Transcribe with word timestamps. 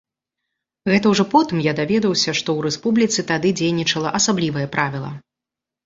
Гэта 0.91 1.05
ўжо 1.13 1.25
потым 1.33 1.57
я 1.67 1.73
даведаўся, 1.81 2.35
што 2.41 2.49
ў 2.57 2.69
рэспубліцы 2.69 3.29
тады 3.35 3.49
дзейнічала 3.63 4.17
асаблівае 4.23 4.67
правіла. 4.77 5.19